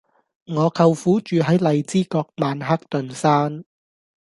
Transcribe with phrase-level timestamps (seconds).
[0.47, 3.63] 我舅父住喺荔枝角曼克頓山